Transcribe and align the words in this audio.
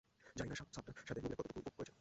জানি 0.35 0.49
না 0.49 0.55
সাবটার 0.55 1.07
সাথে 1.09 1.19
মুভিটা 1.21 1.37
কতটুকু 1.39 1.59
উপভোগ 1.59 1.73
করেছেন। 1.77 1.89